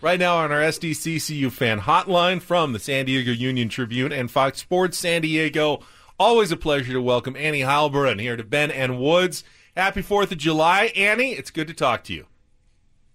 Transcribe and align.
Right 0.00 0.18
now 0.20 0.36
on 0.36 0.52
our 0.52 0.60
SDCCU 0.60 1.50
fan 1.50 1.80
hotline 1.80 2.40
from 2.40 2.72
the 2.72 2.78
San 2.78 3.06
Diego 3.06 3.32
Union 3.32 3.68
Tribune 3.68 4.12
and 4.12 4.30
Fox 4.30 4.58
Sports 4.60 4.96
San 4.96 5.22
Diego. 5.22 5.80
Always 6.20 6.52
a 6.52 6.56
pleasure 6.56 6.92
to 6.92 7.02
welcome 7.02 7.34
Annie 7.36 7.60
Heilbrunn 7.62 8.20
here 8.20 8.36
to 8.36 8.44
Ben 8.44 8.70
and 8.70 9.00
Woods. 9.00 9.42
Happy 9.76 10.02
4th 10.02 10.30
of 10.30 10.38
July. 10.38 10.92
Annie, 10.94 11.32
it's 11.32 11.50
good 11.50 11.66
to 11.66 11.74
talk 11.74 12.04
to 12.04 12.12
you. 12.14 12.26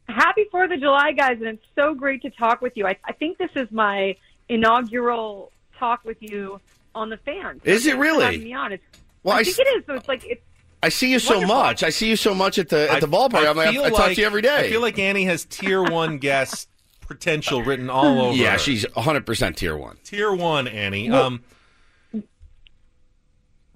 Happy 0.09 0.43
4th 0.53 0.73
of 0.73 0.79
July, 0.81 1.13
guys, 1.13 1.37
and 1.37 1.47
it's 1.47 1.65
so 1.73 1.93
great 1.93 2.21
to 2.23 2.29
talk 2.31 2.61
with 2.61 2.73
you. 2.75 2.85
I, 2.85 2.97
I 3.05 3.13
think 3.13 3.37
this 3.37 3.51
is 3.55 3.71
my 3.71 4.17
inaugural 4.49 5.53
talk 5.79 6.03
with 6.03 6.17
you 6.19 6.59
on 6.93 7.09
the 7.09 7.17
fans. 7.17 7.61
Is 7.63 7.85
it 7.87 7.95
really? 7.97 8.25
Having 8.25 8.43
me 8.43 8.53
on. 8.53 8.73
It's, 8.73 8.83
Well, 9.23 9.35
I, 9.37 9.39
I 9.39 9.43
think 9.43 9.55
s- 9.57 9.59
it 9.59 9.77
is. 9.77 9.85
So 9.85 9.93
it's 9.93 10.07
like 10.09 10.25
it's 10.25 10.41
I 10.81 10.89
see 10.89 11.09
you 11.11 11.19
so 11.19 11.35
Wonderful. 11.35 11.55
much. 11.55 11.83
I 11.83 11.89
see 11.91 12.09
you 12.09 12.17
so 12.17 12.35
much 12.35 12.59
at 12.59 12.67
the 12.67 12.91
at 12.91 12.99
the 12.99 13.07
ballpark. 13.07 13.49
I'm 13.49 13.55
like, 13.55 13.67
I, 13.73 13.83
I 13.85 13.89
talk 13.89 13.99
like- 13.99 14.15
to 14.15 14.21
you 14.21 14.27
every 14.27 14.41
day. 14.41 14.67
I 14.67 14.69
feel 14.69 14.81
like 14.81 14.99
Annie 14.99 15.23
has 15.25 15.45
tier 15.45 15.81
one 15.81 16.17
guest 16.19 16.67
potential 17.13 17.63
written 17.63 17.89
all 17.89 18.21
over. 18.27 18.35
yeah, 18.35 18.53
her. 18.53 18.57
she's 18.59 18.85
100 18.93 19.25
percent 19.25 19.57
tier 19.57 19.75
one. 19.77 19.97
tier 20.03 20.33
one. 20.33 20.67
Annie. 20.67 21.09
Um, 21.09 21.43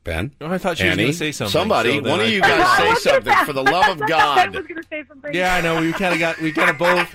Ben, 0.04 0.32
oh, 0.40 0.48
I 0.48 0.58
thought 0.58 0.78
she 0.78 0.88
was 0.88 0.96
going 0.96 1.08
to 1.10 1.14
say 1.14 1.34
something. 1.34 1.52
somebody, 1.52 1.96
so 1.98 2.02
then 2.02 2.12
one 2.12 2.22
of 2.22 2.30
you 2.30 2.40
guys 2.40 2.78
say 3.04 3.12
something 3.12 3.34
for 3.46 3.52
the 3.52 3.62
love 3.62 3.90
of 3.90 4.02
I 4.04 4.08
God. 4.08 4.56
was 4.56 4.66
going 4.66 4.82
to 4.82 4.88
say 4.88 5.04
something. 5.06 5.34
Yeah, 5.34 5.54
I 5.54 5.60
know. 5.60 5.82
We 5.82 5.92
kind 5.92 6.14
of 6.14 6.20
got. 6.20 6.40
We 6.40 6.54
kind 6.54 6.70
of 6.70 6.78
both. 6.78 7.14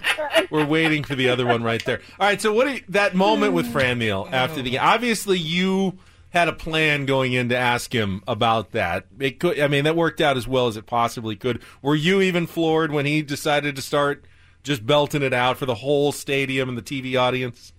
We're 0.50 0.66
waiting 0.66 1.02
for 1.02 1.14
the 1.14 1.30
other 1.30 1.46
one 1.46 1.62
right 1.62 1.82
there. 1.86 2.00
All 2.20 2.26
right. 2.26 2.38
So 2.38 2.52
what? 2.52 2.66
Do 2.66 2.74
you, 2.74 2.80
that 2.90 3.14
moment 3.14 3.54
with 3.54 3.72
Fran 3.72 4.02
after 4.02 4.60
the 4.60 4.72
game? 4.72 4.80
obviously 4.82 5.38
you 5.38 5.98
had 6.28 6.48
a 6.48 6.52
plan 6.52 7.06
going 7.06 7.32
in 7.32 7.48
to 7.48 7.56
ask 7.56 7.94
him 7.94 8.22
about 8.28 8.72
that. 8.72 9.06
It 9.18 9.40
could. 9.40 9.58
I 9.58 9.68
mean, 9.68 9.84
that 9.84 9.96
worked 9.96 10.20
out 10.20 10.36
as 10.36 10.46
well 10.46 10.66
as 10.66 10.76
it 10.76 10.84
possibly 10.84 11.34
could. 11.34 11.62
Were 11.80 11.94
you 11.96 12.20
even 12.20 12.46
floored 12.46 12.92
when 12.92 13.06
he 13.06 13.22
decided 13.22 13.74
to 13.76 13.82
start 13.82 14.26
just 14.62 14.86
belting 14.86 15.22
it 15.22 15.32
out 15.32 15.58
for 15.58 15.66
the 15.66 15.76
whole 15.76 16.12
stadium 16.12 16.68
and 16.68 16.78
the 16.78 16.82
TV 16.82 17.20
audience? 17.20 17.72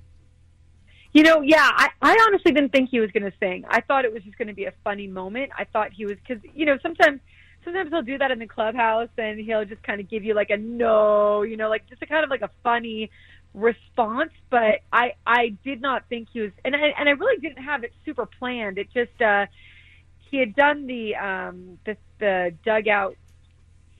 You 1.13 1.21
know, 1.21 1.41
yeah, 1.41 1.69
I, 1.71 1.89
I 2.01 2.17
honestly 2.27 2.51
didn't 2.51 2.71
think 2.71 2.89
he 2.89 2.99
was 2.99 3.11
going 3.11 3.23
to 3.23 3.33
sing. 3.39 3.65
I 3.67 3.81
thought 3.81 4.03
it 4.03 4.11
was 4.11 4.23
just 4.23 4.37
going 4.37 4.47
to 4.47 4.53
be 4.53 4.65
a 4.65 4.73
funny 4.83 5.07
moment. 5.07 5.51
I 5.57 5.65
thought 5.65 5.93
he 5.93 6.05
was 6.05 6.17
because 6.17 6.43
you 6.55 6.65
know 6.65 6.77
sometimes 6.81 7.19
sometimes 7.63 7.91
he'll 7.91 8.01
do 8.01 8.17
that 8.17 8.31
in 8.31 8.39
the 8.39 8.47
clubhouse 8.47 9.09
and 9.17 9.39
he'll 9.39 9.63
just 9.63 9.83
kind 9.83 10.01
of 10.01 10.09
give 10.09 10.23
you 10.23 10.33
like 10.33 10.49
a 10.49 10.57
no, 10.57 11.43
you 11.43 11.55
know, 11.55 11.69
like 11.69 11.87
just 11.87 12.01
a 12.01 12.07
kind 12.07 12.23
of 12.23 12.31
like 12.31 12.41
a 12.41 12.49
funny 12.63 13.11
response. 13.53 14.31
But 14.49 14.81
I 14.91 15.13
I 15.25 15.55
did 15.63 15.81
not 15.81 16.09
think 16.09 16.29
he 16.33 16.41
was, 16.41 16.51
and 16.65 16.75
I, 16.75 16.93
and 16.97 17.07
I 17.07 17.11
really 17.11 17.39
didn't 17.39 17.63
have 17.63 17.83
it 17.83 17.93
super 18.05 18.25
planned. 18.25 18.79
It 18.79 18.87
just 18.91 19.21
uh 19.21 19.45
he 20.31 20.37
had 20.37 20.55
done 20.55 20.87
the 20.87 21.15
um 21.15 21.77
the 21.85 21.95
the 22.19 22.55
dugout 22.65 23.17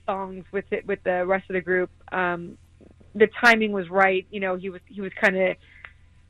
songs 0.04 0.44
with 0.50 0.64
it 0.72 0.84
with 0.84 1.02
the 1.04 1.24
rest 1.24 1.48
of 1.48 1.54
the 1.54 1.60
group. 1.60 1.90
Um 2.10 2.58
the 3.14 3.28
timing 3.40 3.72
was 3.72 3.88
right. 3.88 4.26
You 4.30 4.40
know, 4.40 4.56
he 4.56 4.70
was 4.70 4.80
he 4.86 5.00
was 5.00 5.12
kind 5.20 5.36
of 5.36 5.56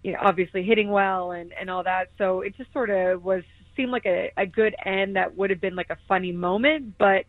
you 0.02 0.12
know, 0.12 0.18
obviously 0.20 0.62
hitting 0.62 0.90
well 0.90 1.32
and, 1.32 1.52
and 1.58 1.70
all 1.70 1.82
that. 1.82 2.10
So 2.18 2.42
it 2.42 2.56
just 2.56 2.72
sort 2.72 2.90
of 2.90 3.24
was 3.24 3.42
seemed 3.74 3.90
like 3.90 4.06
a, 4.06 4.30
a 4.36 4.46
good 4.46 4.74
end 4.84 5.16
that 5.16 5.36
would 5.36 5.50
have 5.50 5.60
been 5.60 5.74
like 5.74 5.90
a 5.90 5.98
funny 6.06 6.30
moment, 6.30 6.96
but 6.98 7.24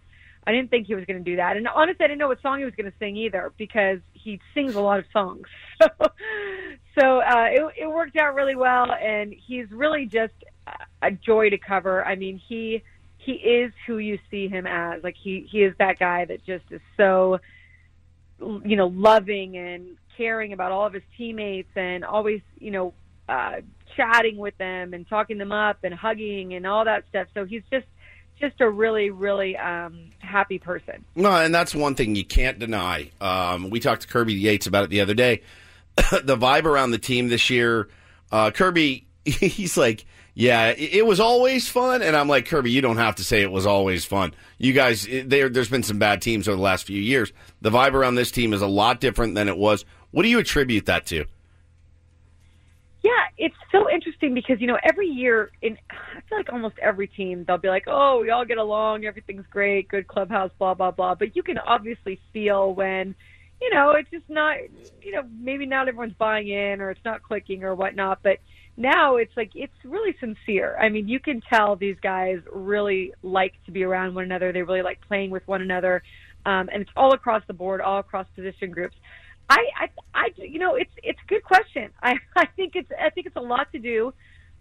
I 0.46 0.52
didn't 0.52 0.70
think 0.70 0.86
he 0.86 0.94
was 0.94 1.06
going 1.06 1.24
to 1.24 1.24
do 1.24 1.38
that. 1.38 1.58
And 1.58 1.68
honestly, 1.68 2.04
I 2.04 2.08
didn't 2.08 2.20
know 2.20 2.28
what 2.28 2.42
song 2.42 2.60
he 2.60 2.66
was 2.66 2.76
going 2.76 2.92
to 2.92 2.98
sing 3.00 3.18
either 3.18 3.52
because 3.58 4.00
he 4.14 4.40
sings 4.54 4.76
a 4.76 4.82
lot 4.82 5.00
of 5.00 5.06
songs. 5.12 5.48
So, 5.82 5.90
so 6.98 7.20
uh, 7.20 7.48
it, 7.52 7.74
it 7.82 7.88
worked 7.88 8.16
out 8.16 8.34
really 8.34 8.56
well, 8.56 8.90
and 8.90 9.36
he's 9.46 9.70
really 9.72 10.06
just 10.06 10.32
a 11.02 11.12
joy 11.12 11.50
to 11.50 11.58
cover. 11.58 12.06
I 12.06 12.16
mean, 12.16 12.40
he 12.48 12.82
he 13.18 13.34
is 13.34 13.74
who 13.86 13.98
you 13.98 14.18
see 14.32 14.48
him 14.48 14.66
as. 14.66 15.04
Like 15.04 15.16
he 15.22 15.46
he 15.52 15.64
is 15.64 15.76
that 15.80 16.00
guy 16.00 16.24
that 16.24 16.46
just 16.46 16.64
is 16.72 16.80
so 16.96 17.40
you 18.40 18.76
know 18.76 18.88
loving 18.88 19.58
and 19.58 19.98
caring 20.18 20.54
about 20.54 20.72
all 20.72 20.86
of 20.86 20.94
his 20.94 21.04
teammates 21.18 21.70
and 21.76 22.04
always 22.04 22.42
you 22.60 22.72
know 22.72 22.94
uh 23.30 23.56
chatting 23.96 24.38
with 24.38 24.58
them 24.58 24.94
and 24.94 25.08
talking 25.08 25.38
them 25.38 25.52
up 25.52 25.78
and 25.84 25.94
hugging 25.94 26.54
and 26.54 26.66
all 26.66 26.86
that 26.86 27.04
stuff 27.10 27.28
so 27.34 27.46
he's 27.46 27.64
just 27.72 27.86
just 28.40 28.60
a 28.60 28.70
really 28.70 29.10
really 29.10 29.56
um 29.58 30.10
happy 30.20 30.60
person 30.60 31.04
No, 31.16 31.32
and 31.32 31.56
that's 31.56 31.74
one 31.74 31.96
thing 31.96 32.16
you 32.16 32.26
can't 32.26 32.60
deny. 32.60 33.10
Um, 33.22 33.70
we 33.70 33.80
talked 33.80 34.02
to 34.02 34.08
Kirby 34.08 34.34
Yates 34.34 34.68
about 34.68 34.84
it 34.84 34.90
the 34.90 35.00
other 35.00 35.14
day. 35.14 35.42
the 35.96 36.38
vibe 36.38 36.66
around 36.66 36.92
the 36.92 36.98
team 36.98 37.30
this 37.30 37.50
year, 37.50 37.88
uh, 38.32 38.52
Kirby, 38.52 39.08
he's 39.26 39.78
like, 39.78 40.06
yeah, 40.36 40.74
it, 40.78 41.06
was 41.06 41.20
always 41.20 41.68
fun, 41.68 42.02
and 42.02 42.16
I'm 42.16 42.28
like, 42.28 42.46
Kirby, 42.46 42.70
you 42.70 42.82
don't 42.82 42.98
have 42.98 43.16
to 43.16 43.24
say 43.24 43.42
it 43.42 43.52
was 43.52 43.66
always 43.66 44.06
fun. 44.06 44.34
You 44.58 44.74
guys, 44.74 45.08
there, 45.08 45.50
there's 45.50 45.70
been 45.70 45.82
some 45.82 45.98
bad 45.98 46.22
teams 46.22 46.48
over 46.48 46.58
the 46.58 46.62
last 46.62 46.86
few 46.86 47.02
years. 47.02 47.32
The 47.62 47.72
vibe 47.72 47.94
around 47.94 48.16
this 48.16 48.32
team 48.32 48.54
is 48.54 48.62
a 48.62 48.68
lot 48.68 49.00
different 49.00 49.36
than 49.36 49.48
it 49.48 49.58
was. 49.58 49.86
What 50.12 50.24
do 50.24 50.30
you 50.30 50.40
attribute 50.40 50.86
that 50.88 51.06
to? 51.08 51.26
yeah 53.06 53.28
it's 53.38 53.56
so 53.72 53.88
interesting 53.90 54.34
because 54.34 54.60
you 54.60 54.66
know 54.66 54.80
every 54.84 55.08
year 55.08 55.52
in 55.62 55.78
i 55.92 56.22
feel 56.28 56.40
like 56.40 56.52
almost 56.52 56.76
every 56.82 57.08
team 57.08 57.46
they'll 57.46 57.60
be 57.60 57.68
like 57.68 57.84
oh 57.86 58.20
we 58.20 58.32
all 58.32 58.46
get 58.46 58.58
along 58.58 59.06
everything's 59.06 59.46
great 59.52 59.88
good 59.88 60.08
clubhouse 60.08 60.50
blah 60.58 60.74
blah 60.74 60.90
blah 60.90 61.14
but 61.14 61.36
you 61.36 61.44
can 61.44 61.60
obviously 61.60 62.20
feel 62.34 62.74
when 62.74 63.14
you 63.66 63.74
know 63.74 63.92
it's 63.92 64.10
just 64.12 64.30
not 64.30 64.58
you 65.02 65.12
know 65.12 65.24
maybe 65.40 65.66
not 65.66 65.88
everyone's 65.88 66.14
buying 66.14 66.48
in 66.48 66.80
or 66.82 66.92
it's 66.92 67.04
not 67.04 67.24
clicking 67.24 67.64
or 67.64 67.74
whatnot 67.74 68.20
but 68.22 68.38
now 68.78 69.16
it's 69.16 69.32
like 69.36 69.52
it's 69.56 69.74
really 69.84 70.16
sincere 70.20 70.78
i 70.80 70.88
mean 70.88 71.08
you 71.08 71.20
can 71.20 71.42
tell 71.50 71.76
these 71.76 71.98
guys 72.02 72.38
really 72.52 73.12
like 73.24 73.54
to 73.66 73.72
be 73.72 73.84
around 73.84 74.14
one 74.14 74.24
another 74.24 74.54
they 74.54 74.62
really 74.62 74.84
like 74.84 75.00
playing 75.08 75.32
with 75.32 75.46
one 75.48 75.62
another 75.62 76.04
um, 76.46 76.70
and 76.72 76.84
it's 76.84 76.92
all 76.96 77.14
across 77.14 77.42
the 77.48 77.54
board 77.54 77.82
all 77.82 78.00
across 78.00 78.28
position 78.36 78.70
groups 78.70 78.96
I, 79.48 79.60
I, 79.80 79.90
I, 80.16 80.28
you 80.38 80.58
know, 80.58 80.74
it's 80.74 80.90
it's 81.04 81.20
a 81.24 81.28
good 81.28 81.44
question. 81.44 81.92
I, 82.02 82.16
I 82.36 82.48
think 82.56 82.76
it's 82.76 82.90
I 83.00 83.12
think 83.12 83.28
it's 83.28 83.36
a 83.36 83.42
lot 83.42 83.72
to 83.74 83.80
do 83.80 84.12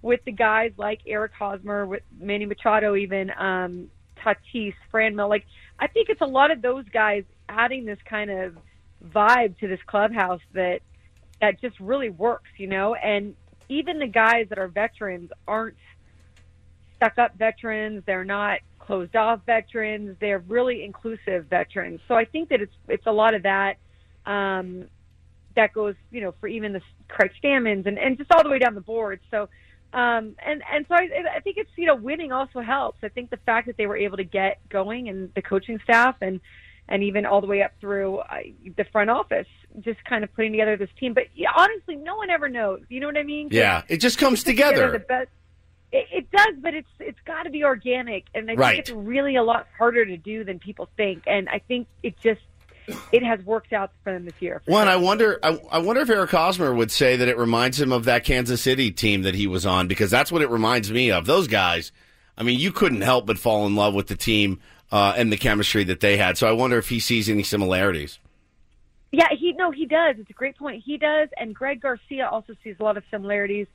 with 0.03 0.21
the 0.27 0.33
guys 0.33 0.73
like 0.77 1.01
Eric 1.07 1.33
Hosmer, 1.33 1.87
with 1.87 2.03
Manny 2.21 2.45
Machado, 2.45 2.95
even 2.95 3.31
um, 3.31 3.89
Tatis, 4.23 4.75
Franmil. 4.93 5.31
Like, 5.31 5.47
I 5.79 5.87
think 5.87 6.11
it's 6.11 6.21
a 6.21 6.27
lot 6.27 6.51
of 6.51 6.61
those 6.61 6.85
guys 6.93 7.25
adding 7.49 7.87
this 7.87 7.99
kind 8.09 8.31
of 8.31 8.57
vibe 9.05 9.59
to 9.59 9.69
this 9.69 9.81
clubhouse 9.87 10.41
that 10.53 10.81
that 11.41 11.61
just 11.61 11.79
really 11.81 12.11
works, 12.11 12.51
you 12.57 12.67
know. 12.67 12.95
And 12.95 13.35
even 13.69 13.99
the 13.99 14.07
guys 14.07 14.47
that 14.49 14.59
are 14.59 14.69
veterans 14.69 15.31
aren't 15.47 15.77
stuck 16.97 17.19
up 17.19 17.37
veterans. 17.37 18.03
They're 18.07 18.25
not 18.25 18.61
closed 18.79 19.17
off 19.17 19.41
veterans. 19.47 20.17
They're 20.21 20.39
really 20.39 20.85
inclusive 20.85 21.47
veterans. 21.47 22.01
So 22.09 22.15
I 22.15 22.25
think 22.25 22.49
that 22.51 22.61
it's 22.61 22.75
it's 22.89 23.07
a 23.07 23.13
lot 23.13 23.35
of 23.35 23.43
that 23.43 23.77
um, 24.27 24.87
that 25.57 25.73
goes, 25.73 25.95
you 26.11 26.21
know, 26.21 26.35
for 26.41 26.49
even 26.49 26.73
the 26.73 26.81
Craig 27.09 27.33
Stammens 27.43 27.87
and, 27.87 27.99
and 27.99 28.17
just 28.19 28.31
all 28.33 28.43
the 28.43 28.49
way 28.49 28.59
down 28.59 28.75
the 28.75 28.81
board. 28.81 29.21
So, 29.31 29.49
um, 29.93 30.35
and, 30.45 30.63
and 30.73 30.85
so 30.89 30.95
I, 30.95 31.37
I 31.37 31.41
think 31.41 31.57
it's, 31.59 31.71
you 31.77 31.87
know, 31.87 31.95
winning 31.95 32.33
also 32.33 32.61
helps. 32.61 32.99
I 33.05 33.09
think 33.09 33.31
the 33.31 33.37
fact 33.37 33.67
that 33.69 33.77
they 33.77 33.87
were 33.87 33.97
able 33.97 34.17
to 34.17 34.25
get 34.25 34.59
going 34.69 35.09
and 35.09 35.33
the 35.35 35.43
coaching 35.43 35.79
staff 35.85 36.17
and, 36.21 36.41
and 36.89 37.03
even 37.03 37.25
all 37.27 37.41
the 37.41 37.47
way 37.47 37.63
up 37.63 37.73
through 37.81 38.19
uh, 38.19 38.39
the 38.77 38.85
front 38.93 39.11
office, 39.11 39.47
just 39.81 40.05
kind 40.05 40.23
of 40.25 40.35
putting 40.35 40.53
together 40.53 40.77
this 40.77 40.91
team. 41.01 41.15
But 41.15 41.25
yeah, 41.35 41.49
honestly, 41.57 41.97
no 41.97 42.17
one 42.17 42.31
ever 42.31 42.49
knows. 42.49 42.83
You 42.89 43.01
know 43.01 43.07
what 43.07 43.17
I 43.17 43.23
mean? 43.23 43.49
Yeah, 43.51 43.83
it 43.89 43.99
just 43.99 44.19
comes 44.19 44.43
put 44.45 44.51
together 44.51 44.75
together. 44.77 44.93
The 44.93 44.99
best, 45.05 45.29
it, 45.93 46.07
it 46.13 46.31
does, 46.31 46.55
but 46.61 46.75
it's 46.75 46.89
it's 47.01 47.19
got 47.25 47.45
to 47.45 47.51
be 47.51 47.65
organic, 47.65 48.25
and 48.35 48.51
I 48.51 48.55
Right. 48.55 48.71
think 48.77 48.81
it's 48.81 48.91
really 48.91 49.37
a 49.37 49.43
lot 49.43 49.67
harder 49.79 50.05
to 50.05 50.17
do 50.17 50.45
than 50.45 50.59
people 50.59 50.89
think. 50.97 51.23
And 51.27 51.49
I 51.49 51.59
think 51.61 51.87
it 52.03 52.19
just 52.21 52.41
it 53.13 53.23
has 53.23 53.41
worked 53.47 53.73
out 53.73 53.93
for 54.03 54.13
them 54.13 54.27
this 54.27 54.35
year. 54.41 54.61
One, 54.67 54.89
I 54.89 54.97
wonder. 54.97 55.39
I, 55.43 55.59
I 55.71 55.79
wonder 55.79 56.03
if 56.03 56.11
Eric 56.11 56.31
Hosmer 56.33 56.75
would 56.75 56.91
say 56.91 57.17
that 57.17 57.29
it 57.29 57.39
reminds 57.39 57.81
him 57.81 57.93
of 57.93 58.05
that 58.05 58.25
Kansas 58.25 58.61
City 58.61 58.91
team 58.91 59.23
that 59.23 59.35
he 59.35 59.47
was 59.47 59.65
on, 59.65 59.89
because 59.89 60.11
that's 60.11 60.31
what 60.31 60.43
it 60.43 60.51
reminds 60.51 60.93
me 60.93 61.11
of. 61.11 61.25
Those 61.25 61.49
guys. 61.49 61.93
I 62.37 62.43
mean, 62.43 62.59
you 62.59 62.73
couldn't 62.73 63.03
help 63.03 63.27
but 63.27 63.39
fall 63.39 63.65
in 63.65 63.77
love 63.77 63.95
with 63.95 64.09
the 64.09 64.17
team 64.17 64.61
uh, 64.93 65.15
and 65.17 65.33
the 65.33 65.37
chemistry 65.37 65.85
that 65.85 66.01
they 66.01 66.17
had. 66.17 66.39
So 66.39 66.47
I 66.47 66.53
wonder 66.53 66.79
if 66.79 66.89
he 66.89 67.01
sees 67.01 67.29
any 67.29 67.43
similarities. 67.43 68.19
Yeah, 69.13 69.29
he 69.39 69.53
no, 69.53 69.71
he 69.71 69.87
does. 69.87 70.17
It's 70.19 70.31
a 70.31 70.35
great 70.35 70.57
point. 70.57 70.83
He 70.85 70.99
does, 70.99 71.29
and 71.37 71.55
Greg 71.55 71.81
Garcia 71.81 72.29
also 72.29 72.55
sees 72.65 72.77
a 72.81 72.83
lot 72.83 72.97
of 72.97 73.05
similarities 73.11 73.69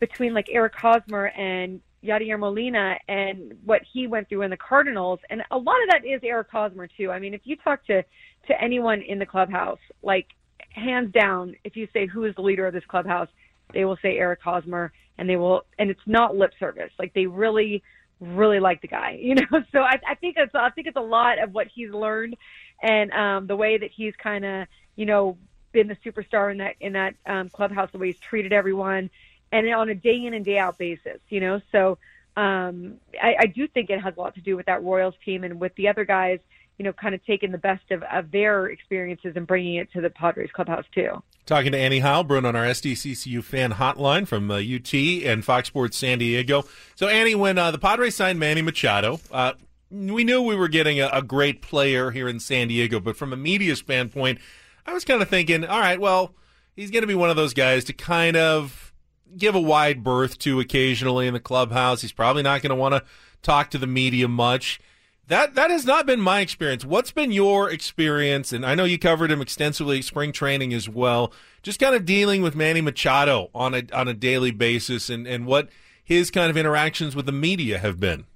between 0.00 0.34
like 0.34 0.48
Eric 0.50 0.74
Hosmer 0.74 1.26
and 1.28 1.80
Yadier 2.04 2.38
Molina 2.38 2.98
and 3.08 3.56
what 3.64 3.80
he 3.90 4.06
went 4.06 4.28
through 4.28 4.42
in 4.42 4.50
the 4.50 4.56
Cardinals, 4.56 5.18
and 5.30 5.42
a 5.50 5.56
lot 5.56 5.76
of 5.82 5.88
that 5.90 6.04
is 6.04 6.20
Eric 6.22 6.48
Hosmer 6.50 6.88
too. 6.88 7.10
I 7.10 7.18
mean, 7.18 7.32
if 7.32 7.40
you 7.44 7.56
talk 7.56 7.86
to 7.86 8.02
to 8.48 8.62
anyone 8.62 9.00
in 9.00 9.18
the 9.18 9.26
clubhouse, 9.26 9.78
like 10.02 10.26
hands 10.70 11.12
down, 11.12 11.56
if 11.64 11.74
you 11.76 11.88
say 11.92 12.06
who 12.06 12.24
is 12.24 12.34
the 12.34 12.42
leader 12.42 12.66
of 12.66 12.74
this 12.74 12.84
clubhouse, 12.86 13.28
they 13.72 13.84
will 13.84 13.98
say 14.02 14.18
Eric 14.18 14.40
Hosmer, 14.42 14.92
and 15.18 15.28
they 15.28 15.36
will, 15.36 15.62
and 15.78 15.90
it's 15.90 16.06
not 16.06 16.36
lip 16.36 16.52
service. 16.58 16.92
Like 16.98 17.14
they 17.14 17.26
really, 17.26 17.82
really 18.20 18.60
like 18.60 18.80
the 18.80 18.88
guy, 18.88 19.18
you 19.20 19.34
know. 19.34 19.64
So 19.72 19.80
I, 19.80 20.00
I 20.06 20.14
think 20.14 20.36
it's, 20.38 20.54
I 20.54 20.70
think 20.70 20.86
it's 20.86 20.96
a 20.96 21.00
lot 21.00 21.38
of 21.38 21.52
what 21.52 21.68
he's 21.68 21.90
learned, 21.90 22.36
and 22.82 23.10
um, 23.12 23.46
the 23.46 23.56
way 23.56 23.78
that 23.78 23.90
he's 23.90 24.14
kind 24.16 24.44
of, 24.44 24.66
you 24.96 25.06
know, 25.06 25.36
been 25.72 25.88
the 25.88 25.96
superstar 25.96 26.50
in 26.50 26.58
that 26.58 26.76
in 26.80 26.92
that 26.94 27.14
um, 27.26 27.48
clubhouse, 27.48 27.90
the 27.92 27.98
way 27.98 28.08
he's 28.08 28.18
treated 28.18 28.52
everyone, 28.52 29.10
and 29.52 29.72
on 29.72 29.88
a 29.88 29.94
day 29.94 30.24
in 30.24 30.34
and 30.34 30.44
day 30.44 30.58
out 30.58 30.78
basis, 30.78 31.20
you 31.28 31.40
know. 31.40 31.60
So 31.72 31.98
um, 32.36 32.94
I, 33.20 33.36
I 33.40 33.46
do 33.46 33.66
think 33.66 33.90
it 33.90 34.00
has 34.00 34.16
a 34.16 34.20
lot 34.20 34.34
to 34.34 34.40
do 34.40 34.56
with 34.56 34.66
that 34.66 34.82
Royals 34.82 35.14
team 35.24 35.44
and 35.44 35.60
with 35.60 35.74
the 35.76 35.88
other 35.88 36.04
guys 36.04 36.40
you 36.78 36.84
know, 36.84 36.92
kind 36.92 37.14
of 37.14 37.24
taking 37.24 37.52
the 37.52 37.58
best 37.58 37.90
of, 37.90 38.02
of 38.04 38.30
their 38.30 38.66
experiences 38.66 39.32
and 39.36 39.46
bringing 39.46 39.76
it 39.76 39.90
to 39.92 40.00
the 40.00 40.10
Padres 40.10 40.50
clubhouse 40.52 40.84
too. 40.94 41.22
Talking 41.46 41.72
to 41.72 41.78
Annie 41.78 42.00
Heilbrunn 42.00 42.44
on 42.44 42.56
our 42.56 42.64
SDCCU 42.64 43.42
fan 43.42 43.72
hotline 43.74 44.26
from 44.26 44.50
uh, 44.50 44.56
UT 44.56 44.92
and 45.24 45.44
Fox 45.44 45.68
Sports 45.68 45.96
San 45.96 46.18
Diego. 46.18 46.64
So, 46.96 47.08
Annie, 47.08 47.34
when 47.34 47.56
uh, 47.56 47.70
the 47.70 47.78
Padres 47.78 48.16
signed 48.16 48.38
Manny 48.38 48.62
Machado, 48.62 49.20
uh, 49.30 49.52
we 49.90 50.24
knew 50.24 50.42
we 50.42 50.56
were 50.56 50.68
getting 50.68 51.00
a, 51.00 51.08
a 51.12 51.22
great 51.22 51.62
player 51.62 52.10
here 52.10 52.28
in 52.28 52.40
San 52.40 52.68
Diego, 52.68 53.00
but 53.00 53.16
from 53.16 53.32
a 53.32 53.36
media 53.36 53.76
standpoint, 53.76 54.40
I 54.84 54.92
was 54.92 55.04
kind 55.04 55.22
of 55.22 55.28
thinking, 55.28 55.64
all 55.64 55.80
right, 55.80 56.00
well, 56.00 56.34
he's 56.74 56.90
going 56.90 57.02
to 57.02 57.08
be 57.08 57.14
one 57.14 57.30
of 57.30 57.36
those 57.36 57.54
guys 57.54 57.84
to 57.84 57.92
kind 57.92 58.36
of 58.36 58.92
give 59.36 59.54
a 59.54 59.60
wide 59.60 60.04
berth 60.04 60.38
to 60.40 60.60
occasionally 60.60 61.26
in 61.26 61.34
the 61.34 61.40
clubhouse. 61.40 62.02
He's 62.02 62.12
probably 62.12 62.42
not 62.42 62.62
going 62.62 62.70
to 62.70 62.76
want 62.76 62.94
to 62.94 63.04
talk 63.42 63.70
to 63.70 63.78
the 63.78 63.86
media 63.86 64.28
much. 64.28 64.80
That 65.28 65.56
that 65.56 65.70
has 65.70 65.84
not 65.84 66.06
been 66.06 66.20
my 66.20 66.40
experience. 66.40 66.84
What's 66.84 67.10
been 67.10 67.32
your 67.32 67.68
experience? 67.68 68.52
And 68.52 68.64
I 68.64 68.76
know 68.76 68.84
you 68.84 68.98
covered 68.98 69.30
him 69.30 69.40
extensively 69.40 70.00
spring 70.02 70.30
training 70.30 70.72
as 70.72 70.88
well. 70.88 71.32
Just 71.62 71.80
kind 71.80 71.96
of 71.96 72.04
dealing 72.04 72.42
with 72.42 72.54
Manny 72.54 72.80
Machado 72.80 73.50
on 73.52 73.74
a 73.74 73.82
on 73.92 74.06
a 74.06 74.14
daily 74.14 74.52
basis, 74.52 75.10
and 75.10 75.26
and 75.26 75.44
what 75.44 75.68
his 76.04 76.30
kind 76.30 76.48
of 76.48 76.56
interactions 76.56 77.16
with 77.16 77.26
the 77.26 77.32
media 77.32 77.78
have 77.78 77.98
been. 77.98 78.26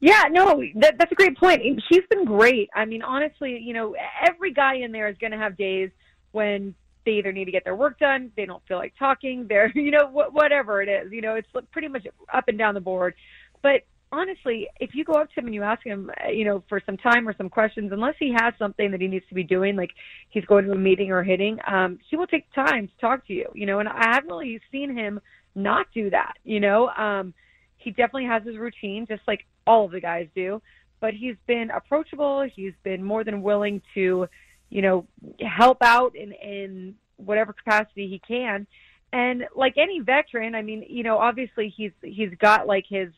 Yeah, 0.00 0.24
no, 0.30 0.62
that, 0.76 0.96
that's 0.98 1.12
a 1.12 1.14
great 1.14 1.36
point. 1.36 1.60
He's 1.62 2.02
been 2.08 2.24
great. 2.24 2.70
I 2.74 2.86
mean, 2.86 3.02
honestly, 3.02 3.58
you 3.58 3.74
know, 3.74 3.94
every 4.26 4.52
guy 4.52 4.76
in 4.76 4.92
there 4.92 5.08
is 5.08 5.16
going 5.18 5.32
to 5.32 5.38
have 5.38 5.58
days 5.58 5.90
when 6.32 6.74
they 7.04 7.12
either 7.12 7.32
need 7.32 7.44
to 7.44 7.50
get 7.50 7.64
their 7.64 7.76
work 7.76 7.98
done, 7.98 8.32
they 8.34 8.46
don't 8.46 8.62
feel 8.66 8.78
like 8.78 8.94
talking, 8.98 9.46
they're, 9.46 9.70
you 9.74 9.90
know, 9.90 10.06
wh- 10.08 10.34
whatever 10.34 10.82
it 10.82 10.88
is. 10.88 11.12
You 11.12 11.20
know, 11.20 11.34
it's 11.34 11.48
pretty 11.70 11.88
much 11.88 12.06
up 12.32 12.48
and 12.48 12.58
down 12.58 12.74
the 12.74 12.80
board. 12.80 13.14
But 13.62 13.82
honestly, 14.12 14.68
if 14.80 14.94
you 14.94 15.04
go 15.04 15.14
up 15.14 15.32
to 15.32 15.40
him 15.40 15.46
and 15.46 15.54
you 15.54 15.62
ask 15.62 15.84
him, 15.84 16.10
uh, 16.24 16.30
you 16.30 16.44
know, 16.44 16.62
for 16.68 16.80
some 16.84 16.96
time 16.96 17.28
or 17.28 17.34
some 17.36 17.48
questions, 17.48 17.92
unless 17.92 18.14
he 18.18 18.32
has 18.36 18.52
something 18.58 18.90
that 18.90 19.00
he 19.00 19.06
needs 19.06 19.24
to 19.28 19.34
be 19.34 19.44
doing, 19.44 19.76
like 19.76 19.90
he's 20.30 20.44
going 20.44 20.64
to 20.64 20.72
a 20.72 20.76
meeting 20.76 21.10
or 21.10 21.22
hitting, 21.22 21.58
um, 21.66 21.98
he 22.08 22.16
will 22.16 22.26
take 22.26 22.52
time 22.52 22.88
to 22.88 22.94
talk 23.00 23.26
to 23.26 23.32
you, 23.32 23.48
you 23.54 23.66
know, 23.66 23.78
and 23.78 23.88
I 23.88 24.14
haven't 24.14 24.30
really 24.30 24.60
seen 24.72 24.96
him 24.96 25.20
not 25.54 25.86
do 25.94 26.10
that, 26.10 26.34
you 26.44 26.60
know. 26.60 26.88
Um, 26.88 27.34
he 27.76 27.90
definitely 27.90 28.26
has 28.26 28.42
his 28.44 28.56
routine, 28.56 29.06
just 29.06 29.22
like 29.26 29.46
all 29.66 29.84
of 29.84 29.92
the 29.92 30.00
guys 30.00 30.28
do, 30.34 30.60
but 31.00 31.14
he's 31.14 31.36
been 31.46 31.70
approachable. 31.70 32.46
He's 32.54 32.74
been 32.82 33.02
more 33.02 33.24
than 33.24 33.42
willing 33.42 33.80
to, 33.94 34.28
you 34.70 34.82
know, 34.82 35.06
help 35.40 35.78
out 35.82 36.14
in, 36.16 36.32
in 36.32 36.94
whatever 37.16 37.52
capacity 37.52 38.08
he 38.08 38.20
can. 38.26 38.66
And 39.12 39.44
like 39.56 39.74
any 39.76 40.00
veteran, 40.00 40.54
I 40.54 40.62
mean, 40.62 40.84
you 40.88 41.02
know, 41.02 41.18
obviously 41.18 41.72
he's, 41.76 41.92
he's 42.02 42.30
got 42.40 42.66
like 42.66 42.84
his, 42.88 43.08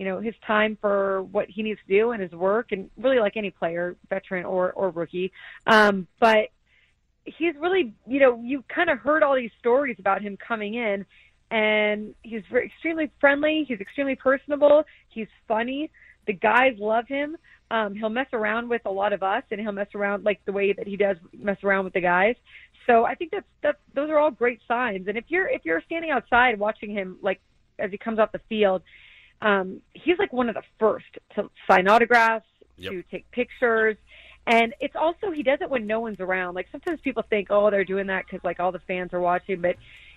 you 0.00 0.06
know 0.06 0.18
his 0.18 0.34
time 0.46 0.78
for 0.80 1.24
what 1.24 1.50
he 1.50 1.62
needs 1.62 1.78
to 1.86 1.94
do 1.94 2.12
and 2.12 2.22
his 2.22 2.32
work 2.32 2.72
and 2.72 2.88
really 2.96 3.18
like 3.18 3.36
any 3.36 3.50
player 3.50 3.96
veteran 4.08 4.46
or 4.46 4.72
or 4.72 4.88
rookie. 4.88 5.30
Um 5.66 6.08
but 6.18 6.48
he's 7.26 7.54
really 7.60 7.92
you 8.06 8.18
know 8.18 8.40
you 8.42 8.64
kind 8.74 8.88
of 8.88 8.98
heard 8.98 9.22
all 9.22 9.36
these 9.36 9.50
stories 9.58 9.96
about 9.98 10.22
him 10.22 10.38
coming 10.38 10.72
in 10.72 11.04
and 11.50 12.14
he's 12.22 12.40
very, 12.50 12.64
extremely 12.64 13.10
friendly 13.20 13.66
he's 13.68 13.78
extremely 13.78 14.14
personable 14.14 14.84
he's 15.10 15.28
funny 15.46 15.90
the 16.26 16.32
guys 16.32 16.72
love 16.78 17.06
him. 17.06 17.36
Um 17.70 17.94
he'll 17.94 18.08
mess 18.08 18.28
around 18.32 18.70
with 18.70 18.82
a 18.86 18.90
lot 18.90 19.12
of 19.12 19.22
us 19.22 19.42
and 19.50 19.60
he'll 19.60 19.70
mess 19.72 19.94
around 19.94 20.24
like 20.24 20.40
the 20.46 20.52
way 20.52 20.72
that 20.72 20.86
he 20.86 20.96
does 20.96 21.18
mess 21.38 21.58
around 21.62 21.84
with 21.84 21.92
the 21.92 22.00
guys. 22.00 22.36
So 22.86 23.04
i 23.04 23.14
think 23.14 23.32
that's 23.32 23.50
that's 23.62 23.78
those 23.94 24.08
are 24.08 24.18
all 24.18 24.30
great 24.30 24.60
signs. 24.66 25.08
And 25.08 25.18
if 25.18 25.24
you're 25.28 25.46
if 25.46 25.66
you're 25.66 25.82
standing 25.82 26.10
outside 26.10 26.58
watching 26.58 26.90
him 26.90 27.18
like 27.20 27.38
as 27.78 27.90
he 27.90 27.98
comes 27.98 28.18
off 28.18 28.32
the 28.32 28.40
field 28.48 28.80
um, 29.42 29.80
he's 29.92 30.18
like 30.18 30.32
one 30.32 30.48
of 30.48 30.54
the 30.54 30.62
first 30.78 31.06
to 31.34 31.50
sign 31.68 31.88
autographs, 31.88 32.46
yep. 32.76 32.92
to 32.92 33.02
take 33.10 33.30
pictures. 33.30 33.96
And 34.46 34.74
it's 34.80 34.96
also, 34.96 35.30
he 35.30 35.42
does 35.42 35.60
it 35.60 35.70
when 35.70 35.86
no 35.86 36.00
one's 36.00 36.20
around. 36.20 36.54
Like 36.54 36.66
sometimes 36.72 37.00
people 37.00 37.22
think, 37.28 37.48
oh, 37.50 37.70
they're 37.70 37.84
doing 37.84 38.06
that 38.08 38.24
because 38.26 38.42
like 38.44 38.58
all 38.58 38.72
the 38.72 38.80
fans 38.80 39.12
are 39.12 39.20
watching, 39.20 39.60
but 39.60 39.76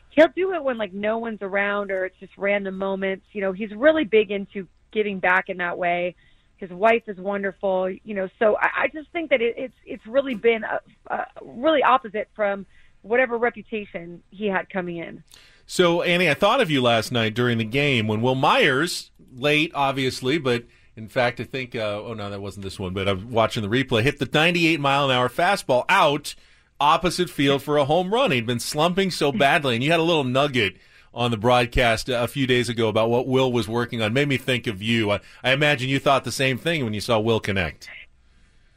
he'll 0.10 0.30
do 0.36 0.54
it 0.54 0.64
when 0.64 0.78
like 0.78 0.94
no 0.94 1.18
one's 1.18 1.42
around 1.42 1.92
or 1.92 2.06
it's 2.06 2.20
just 2.20 2.34
random 2.38 2.78
moments. 2.78 3.26
You 3.34 3.42
know, 3.42 3.52
he's 3.52 3.72
really 3.74 4.06
big 4.06 4.32
into 4.32 4.68
giving 4.92 5.20
back 5.20 5.50
in 5.50 5.58
that 5.58 5.78
way. 5.78 6.16
His 6.58 6.70
wife 6.70 7.04
is 7.08 7.18
wonderful, 7.18 7.90
you 7.90 8.16
know. 8.16 8.30
So 8.40 8.56
I, 8.58 8.84
I 8.84 8.88
just 8.88 9.10
think 9.12 9.32
that 9.32 9.42
it, 9.42 9.56
it's 9.58 9.74
it's 9.86 10.06
really 10.08 10.36
been 10.36 10.64
a, 10.64 10.80
a 11.08 11.26
really 11.42 11.84
opposite 11.84 12.30
from 12.36 12.66
whatever 13.02 13.38
reputation 13.38 14.24
he 14.30 14.48
had 14.48 14.70
coming 14.70 14.98
in. 14.98 15.24
So, 15.66 16.02
Annie, 16.02 16.30
I 16.30 16.34
thought 16.34 16.62
of 16.62 16.70
you 16.70 16.82
last 16.82 17.12
night 17.12 17.34
during 17.34 17.58
the 17.58 17.64
game 17.64 18.08
when 18.08 18.22
Wil 18.22 18.36
Myers, 18.36 19.12
late, 19.34 19.72
obviously, 19.74 20.38
but 20.38 20.66
in 20.96 21.08
fact, 21.08 21.40
I 21.40 21.46
think, 21.46 21.76
uh, 21.76 22.02
oh 22.04 22.14
no, 22.14 22.30
that 22.30 22.42
wasn't 22.42 22.64
this 22.64 22.80
one, 22.80 22.94
but 22.94 23.08
I'm 23.08 23.32
watching 23.32 23.64
the 23.64 23.70
replay, 23.70 24.04
hit 24.04 24.20
the 24.20 24.30
98 24.32 24.80
mile 24.80 25.10
an 25.10 25.16
hour 25.16 25.30
fastball 25.30 25.86
out 25.90 26.36
opposite 26.80 27.30
field 27.30 27.64
for 27.64 27.78
a 27.78 27.86
home 27.86 28.14
run. 28.14 28.32
He'd 28.32 28.46
been 28.46 28.60
slumping 28.60 29.10
so 29.10 29.32
badly, 29.32 29.76
and 29.76 29.84
you 29.84 29.90
had 29.92 30.00
a 30.00 30.04
little 30.04 30.24
nugget 30.24 30.76
on 31.14 31.32
the 31.32 31.38
broadcast 31.38 32.10
a 32.10 32.28
few 32.28 32.48
days 32.48 32.70
ago 32.70 32.88
about 32.88 33.10
what 33.10 33.28
Wil 33.28 33.52
was 33.52 33.68
working 33.68 34.02
on. 34.02 34.14
Made 34.14 34.28
me 34.28 34.38
think 34.38 34.68
of 34.68 34.82
you. 34.82 35.12
I, 35.12 35.20
I 35.44 35.52
imagine 35.52 35.90
you 35.90 36.00
thought 36.00 36.24
the 36.24 36.32
same 36.32 36.58
thing 36.58 36.84
when 36.84 36.94
you 36.94 37.02
saw 37.02 37.20
Wil 37.20 37.40
connect. 37.40 37.90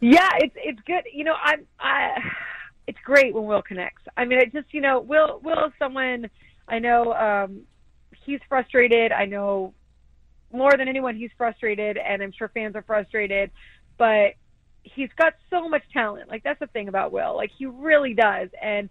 Yeah, 0.00 0.29
it's 0.37 0.55
it's 0.56 0.81
good. 0.87 1.05
You 1.12 1.25
know, 1.25 1.35
I'm 1.43 1.67
I. 1.81 2.19
It's 2.87 2.99
great 3.05 3.35
when 3.35 3.47
Wil 3.47 3.62
connects. 3.62 4.03
I 4.17 4.25
mean, 4.27 4.38
it 4.38 4.53
just 4.53 4.73
you 4.73 4.81
know, 4.81 5.00
Wil 5.00 5.41
Wil 5.43 5.67
is 5.67 5.73
someone 5.79 6.31
I 6.68 6.78
know 6.78 7.12
um, 7.12 7.62
he's 8.24 8.40
frustrated. 8.48 9.12
I 9.12 9.26
know 9.26 9.74
more 10.52 10.72
than 10.76 10.88
anyone 10.88 11.16
he's 11.16 11.30
frustrated, 11.36 11.96
and 11.96 12.22
I'm 12.22 12.32
sure 12.32 12.48
fans 12.48 12.76
are 12.76 12.82
frustrated. 12.82 13.50
But 13.98 14.34
he's 14.82 15.10
got 15.16 15.34
so 15.50 15.68
much 15.68 15.82
talent. 15.92 16.28
Like 16.28 16.42
that's 16.42 16.60
the 16.60 16.66
thing 16.68 16.88
about 16.88 17.12
Wil. 17.12 17.36
Like 17.36 17.50
he 17.56 17.66
really 17.66 18.14
does, 18.14 18.48
and 18.60 18.88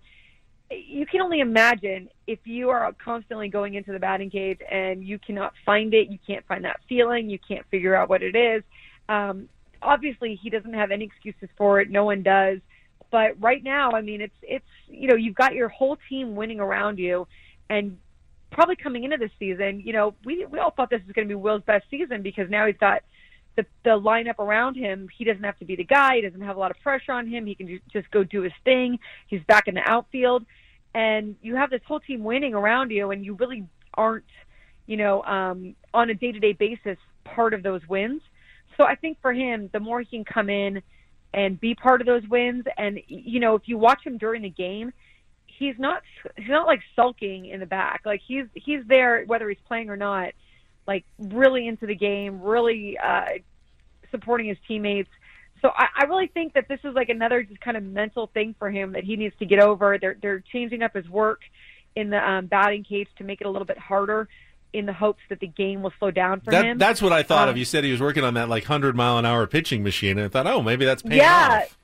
you 0.72 1.06
can 1.06 1.22
only 1.22 1.40
imagine 1.40 2.10
if 2.28 2.40
you 2.46 2.70
are 2.70 2.92
constantly 2.94 3.50
going 3.50 3.76
into 3.76 3.92
the 3.92 4.00
batting 4.00 4.30
cage 4.30 4.60
and 4.70 5.04
you 5.04 5.20
cannot 5.20 5.54
find 5.66 5.94
it, 5.94 6.10
you 6.10 6.18
can't 6.26 6.46
find 6.48 6.66
that 6.66 6.80
feeling, 6.90 7.30
you 7.30 7.38
can't 7.48 7.66
figure 7.70 7.96
out 7.96 8.10
what 8.10 8.24
it 8.24 8.36
is. 8.36 8.64
Um, 9.08 9.48
obviously, 9.82 10.40
he 10.42 10.50
doesn't 10.50 10.74
have 10.74 10.92
any 10.92 11.06
excuses 11.06 11.50
for 11.58 11.80
it. 11.82 11.90
No 11.90 12.06
one 12.06 12.24
does. 12.24 12.60
But 13.12 13.40
right 13.40 13.64
now, 13.64 13.92
I 13.92 14.02
mean, 14.02 14.22
it's 14.22 14.36
it's 14.42 14.66
you 14.88 15.08
know 15.08 15.16
you've 15.16 15.36
got 15.36 15.54
your 15.54 15.70
whole 15.70 15.98
team 16.10 16.36
winning 16.36 16.60
around 16.60 16.98
you, 16.98 17.28
and 17.70 17.98
probably 18.52 18.76
coming 18.76 19.04
into 19.04 19.18
this 19.18 19.32
season, 19.38 19.82
you 19.82 19.94
know, 19.94 20.16
we 20.24 20.46
we 20.46 20.60
all 20.60 20.72
thought 20.72 20.90
this 20.90 21.02
was 21.06 21.14
going 21.14 21.28
to 21.28 21.32
be 21.32 21.36
Wil's 21.36 21.64
best 21.64 21.86
season 21.90 22.22
because 22.22 22.50
now 22.50 22.66
he's 22.66 22.78
got 22.78 23.04
the 23.56 23.66
the 23.84 23.92
lineup 23.92 24.40
around 24.40 24.76
him. 24.76 25.08
He 25.16 25.24
doesn't 25.24 25.44
have 25.44 25.58
to 25.60 25.66
be 25.66 25.76
the 25.76 25.84
guy. 25.84 26.16
He 26.16 26.22
doesn't 26.22 26.42
have 26.42 26.56
a 26.56 26.60
lot 26.60 26.72
of 26.72 26.80
pressure 26.80 27.12
on 27.12 27.28
him. 27.28 27.46
He 27.46 27.56
can 27.56 27.80
just 27.92 28.10
go 28.12 28.24
do 28.24 28.42
his 28.42 28.54
thing. 28.64 29.00
He's 29.28 29.42
back 29.44 29.68
in 29.68 29.76
the 29.76 29.82
outfield, 29.86 30.46
and 30.94 31.36
you 31.42 31.56
have 31.56 31.70
this 31.70 31.82
whole 31.86 32.00
team 32.00 32.24
winning 32.24 32.54
around 32.54 32.92
you, 32.92 33.12
and 33.12 33.26
you 33.26 33.36
really 33.36 33.66
aren't, 33.94 34.26
you 34.88 34.98
know, 34.98 35.24
um, 35.24 35.76
on 35.94 36.10
a 36.10 36.14
day 36.14 36.32
to 36.32 36.40
day 36.40 36.54
basis 36.54 36.98
part 37.24 37.54
of 37.54 37.64
those 37.64 37.82
wins. 37.88 38.22
So 38.78 38.84
I 38.84 38.96
think 38.96 39.18
for 39.22 39.34
him, 39.34 39.70
the 39.74 39.80
more 39.80 40.02
he 40.02 40.06
can 40.06 40.26
come 40.26 40.50
in 40.50 40.82
and 41.34 41.60
be 41.60 41.76
part 41.76 42.02
of 42.02 42.08
those 42.08 42.24
wins, 42.30 42.66
and 42.78 43.00
you 43.08 43.40
know, 43.40 43.56
if 43.56 43.64
you 43.66 43.78
watch 43.78 44.06
him 44.06 44.18
during 44.18 44.42
the 44.44 44.50
game, 44.50 44.94
he's 45.58 45.76
not 45.78 46.02
he's 46.36 46.50
not 46.50 46.68
like 46.68 46.82
sulking 46.96 47.46
in 47.46 47.60
the 47.60 47.66
back. 47.66 48.02
Like 48.06 48.22
he's 48.26 48.46
he's 48.54 48.82
there 48.88 49.24
whether 49.26 49.48
he's 49.50 49.60
playing 49.68 49.90
or 49.90 49.98
not, 49.98 50.34
like 50.88 51.06
really 51.20 51.68
into 51.68 51.86
the 51.86 51.96
game, 51.96 52.42
really 52.42 52.98
uh, 52.98 53.26
supporting 54.12 54.48
his 54.48 54.58
teammates. 54.68 55.10
So 55.62 55.70
I, 55.76 55.88
I 56.02 56.04
really 56.06 56.28
think 56.28 56.54
that 56.54 56.68
this 56.68 56.80
is 56.84 56.94
like 56.94 57.10
another 57.10 57.44
just 57.44 57.62
kind 57.62 57.78
of 57.78 57.84
mental 57.84 58.28
thing 58.28 58.56
for 58.60 58.70
him 58.70 58.94
that 58.94 59.04
he 59.04 59.16
needs 59.16 59.36
to 59.40 59.46
get 59.46 59.60
over. 59.60 59.98
They're 60.00 60.18
they're 60.22 60.44
changing 60.52 60.84
up 60.84 60.94
his 60.94 61.08
work 61.10 61.42
in 61.96 62.10
the 62.10 62.30
um, 62.30 62.48
batting 62.48 62.84
cage 62.84 63.08
to 63.18 63.24
make 63.24 63.42
it 63.42 63.48
a 63.48 63.50
little 63.50 63.66
bit 63.66 63.78
harder 63.78 64.28
in 64.74 64.86
the 64.86 64.94
hopes 64.94 65.22
that 65.30 65.40
the 65.40 65.48
game 65.48 65.82
will 65.82 65.94
slow 66.00 66.12
down 66.12 66.42
for 66.42 66.52
that, 66.52 66.66
him. 66.66 66.78
That's 66.78 67.02
what 67.02 67.14
I 67.14 67.24
thought 67.24 67.48
um, 67.48 67.52
of. 67.52 67.58
You 67.58 67.64
said 67.64 67.86
he 67.86 67.92
was 67.92 68.02
working 68.02 68.26
on 68.26 68.34
that 68.34 68.50
like 68.50 68.66
hundred 68.66 68.96
mile 68.96 69.18
an 69.18 69.26
hour 69.26 69.48
pitching 69.48 69.84
machine, 69.84 70.18
and 70.18 70.26
I 70.26 70.28
thought, 70.28 70.48
oh, 70.48 70.62
maybe 70.62 70.84
that's 70.84 71.02
paying 71.02 71.22
yeah, 71.22 71.62
off 71.64 71.78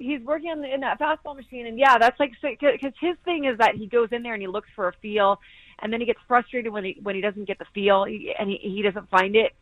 he's 0.00 0.20
working 0.22 0.50
on 0.50 0.60
the, 0.62 0.72
in 0.72 0.80
that 0.80 0.98
fastball 0.98 1.36
machine, 1.36 1.66
and 1.66 1.78
yeah, 1.78 1.98
that's 1.98 2.18
like 2.18 2.32
because 2.42 2.92
his 3.00 3.16
thing 3.24 3.44
is 3.44 3.58
that 3.58 3.76
he 3.76 3.86
goes 3.86 4.08
in 4.10 4.22
there 4.22 4.34
and 4.34 4.42
he 4.42 4.48
looks 4.48 4.68
for 4.74 4.88
a 4.88 4.92
feel, 5.00 5.38
and 5.80 5.92
then 5.92 6.00
he 6.00 6.06
gets 6.06 6.18
frustrated 6.26 6.72
when 6.72 6.84
he 6.84 6.98
when 7.02 7.14
he 7.14 7.20
doesn't 7.20 7.46
get 7.46 7.58
the 7.58 7.66
feel 7.72 8.04
and 8.04 8.50
he 8.50 8.58
he 8.62 8.82
doesn't 8.82 9.08
find 9.10 9.36
it. 9.36 9.52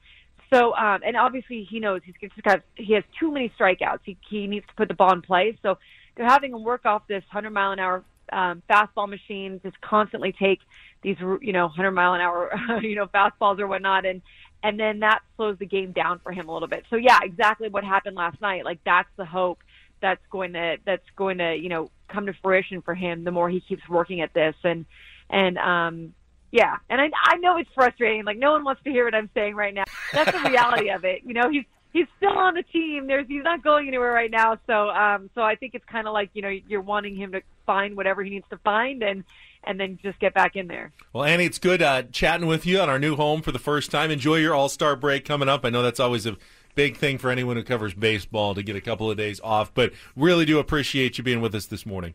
So, 0.53 0.75
um, 0.75 1.01
and 1.05 1.17
obviously 1.17 1.67
he 1.69 1.79
knows 1.79 2.01
he's 2.05 2.15
just 2.21 2.43
got 2.43 2.63
he 2.77 2.95
has 2.95 3.05
too 3.21 3.31
many 3.31 3.53
strikeouts. 3.59 4.01
He 4.05 4.17
he 4.31 4.47
needs 4.47 4.67
to 4.69 4.75
put 4.75 4.89
the 4.89 4.95
ball 4.95 5.13
in 5.13 5.21
play. 5.21 5.59
So 5.63 5.79
they're 6.17 6.27
having 6.29 6.53
him 6.53 6.63
work 6.63 6.87
off 6.87 7.03
this 7.07 7.23
100 7.33 7.51
mile 7.51 7.73
an 7.73 7.79
hour 7.79 8.05
um, 8.33 8.63
fastball 8.69 9.09
machine, 9.09 9.61
just 9.63 9.81
constantly 9.81 10.33
take 10.33 10.61
these 11.03 11.17
you 11.21 11.53
know 11.53 11.67
100 11.67 11.91
mile 11.91 12.15
an 12.15 12.21
hour 12.21 12.53
you 12.83 12.95
know 12.95 13.07
fastballs 13.07 13.59
or 13.59 13.67
whatnot, 13.67 14.07
and 14.07 14.23
and 14.63 14.79
then 14.79 15.01
that 15.01 15.21
slows 15.37 15.59
the 15.59 15.67
game 15.67 15.93
down 15.93 16.21
for 16.23 16.33
him 16.33 16.49
a 16.49 16.53
little 16.53 16.69
bit. 16.69 16.85
So 16.91 16.97
yeah, 16.97 17.19
exactly 17.23 17.69
what 17.69 17.85
happened 17.85 18.17
last 18.17 18.41
night. 18.41 18.65
Like 18.65 18.79
that's 18.85 19.09
the 19.17 19.25
hope 19.25 19.59
that's 20.01 20.25
going 20.31 20.53
to 20.55 20.77
that's 20.85 21.05
going 21.17 21.39
to 21.39 21.55
you 21.55 21.69
know 21.69 21.91
come 22.09 22.27
to 22.27 22.33
fruition 22.43 22.83
for 22.83 22.95
him 22.95 23.25
the 23.25 23.31
more 23.31 23.49
he 23.51 23.61
keeps 23.61 23.87
working 23.89 24.21
at 24.21 24.33
this. 24.35 24.55
And 24.65 24.87
and 25.31 25.59
um 25.59 26.15
yeah. 26.51 26.77
And 26.89 27.01
i 27.01 27.11
i 27.25 27.37
know 27.37 27.57
it's 27.59 27.71
frustrating. 27.75 28.25
Like 28.25 28.39
no 28.39 28.53
one 28.53 28.65
wants 28.65 28.83
to 28.85 28.91
hear 28.91 29.05
what 29.05 29.15
i'm 29.15 29.31
saying 29.35 29.55
right 29.55 29.75
now. 29.75 29.85
That's 30.13 30.33
the 30.33 30.49
reality 30.49 30.91
of 30.91 31.05
it. 31.05 31.23
You 31.25 31.35
know 31.35 31.51
he's 31.51 31.65
he's 31.93 32.07
still 32.17 32.37
on 32.37 32.55
the 32.55 32.63
team. 32.63 33.07
There's 33.07 33.27
he's 33.27 33.45
not 33.45 33.63
going 33.63 33.89
anywhere 33.89 34.13
right 34.13 34.31
now. 34.31 34.59
So 34.67 34.91
um 34.91 35.31
so 35.35 35.43
i 35.43 35.55
think 35.55 35.75
it's 35.75 35.85
kind 35.87 36.07
of 36.07 36.13
like 36.13 36.31
you 36.35 36.43
know 36.43 36.49
you're 36.67 36.83
wanting 36.83 37.17
him 37.17 37.33
to 37.33 37.43
find 37.67 37.97
whatever 37.97 38.25
he 38.25 38.31
needs 38.31 38.47
to 38.51 38.59
find 38.59 39.03
and 39.03 39.25
and 39.65 39.79
then 39.79 39.99
just 40.03 40.19
get 40.19 40.35
back 40.35 40.57
in 40.57 40.67
there. 40.67 40.93
Well, 41.13 41.25
Annie, 41.25 41.45
it's 41.45 41.59
good 41.59 41.83
uh, 41.83 42.03
chatting 42.05 42.47
with 42.47 42.65
you 42.65 42.81
on 42.81 42.89
our 42.89 42.99
new 42.99 43.17
home 43.17 43.43
for 43.43 43.53
the 43.53 43.59
first 43.59 43.91
time. 43.91 44.11
Enjoy 44.11 44.37
your 44.37 44.55
All 44.55 44.69
Star 44.69 44.97
break 44.97 45.25
coming 45.25 45.49
up. 45.49 45.65
I 45.65 45.71
know 45.71 45.83
that's 45.83 46.01
always 46.01 46.27
a 46.27 46.37
big 46.79 46.97
thing 46.97 47.19
for 47.19 47.29
anyone 47.29 47.57
who 47.57 47.65
covers 47.65 47.93
baseball 47.93 48.55
to 48.55 48.63
get 48.63 48.77
a 48.77 48.81
couple 48.81 49.11
of 49.11 49.17
days 49.17 49.41
off. 49.43 49.75
But 49.75 49.93
really 50.15 50.45
do 50.45 50.61
appreciate 50.61 51.19
you 51.19 51.25
being 51.25 51.41
with 51.41 51.53
us 51.53 51.67
this 51.67 51.85
morning. 51.85 52.15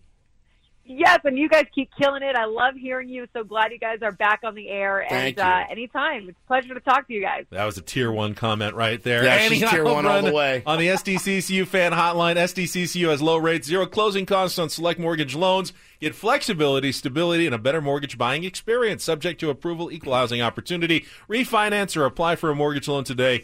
Yes, 0.86 1.20
and 1.26 1.38
you 1.38 1.50
guys 1.50 1.66
keep 1.76 1.90
killing 1.98 2.24
it. 2.24 2.38
I 2.38 2.46
love 2.46 2.76
hearing 2.76 3.10
you. 3.10 3.28
So 3.34 3.44
glad 3.44 3.74
you 3.74 3.80
guys 3.80 4.00
are 4.02 4.14
back 4.14 4.40
on 4.46 4.56
the 4.56 4.70
air. 4.70 5.06
Thank 5.10 5.38
and 5.38 5.48
uh, 5.48 5.64
anytime, 5.70 6.30
it's 6.30 6.38
a 6.42 6.48
pleasure 6.48 6.74
to 6.74 6.80
talk 6.80 7.08
to 7.08 7.14
you 7.14 7.22
guys. 7.22 7.46
That 7.50 7.66
was 7.66 7.78
a 7.78 7.82
tier 7.82 8.10
one 8.10 8.36
comment 8.36 8.74
right 8.74 9.04
there. 9.04 9.26
Yeah, 9.26 9.36
Annie 9.36 9.60
she's 9.60 9.70
tier 9.70 9.84
one 9.84 10.06
all 10.06 10.22
the 10.22 10.34
way. 10.34 10.64
On 10.66 10.80
the 10.80 10.88
SDCCU 10.88 11.68
fan 11.68 11.92
hotline, 11.92 12.36
SDCCU 12.38 13.10
has 13.10 13.22
low 13.22 13.38
rates, 13.38 13.68
zero 13.68 13.86
closing 13.86 14.26
costs 14.26 14.58
on 14.58 14.70
select 14.70 14.98
mortgage 14.98 15.36
loans. 15.36 15.74
Get 16.00 16.16
flexibility, 16.16 16.94
stability, 16.94 17.46
and 17.46 17.56
a 17.56 17.60
better 17.60 17.82
mortgage 17.82 18.18
buying 18.18 18.46
experience. 18.46 19.04
Subject 19.04 19.42
to 19.42 19.50
approval, 19.50 19.92
equal 19.92 20.14
housing 20.14 20.42
opportunity. 20.42 21.06
Refinance 21.30 21.98
or 21.98 22.06
apply 22.06 22.38
for 22.38 22.50
a 22.50 22.56
mortgage 22.56 22.88
loan 22.88 23.04
today 23.04 23.44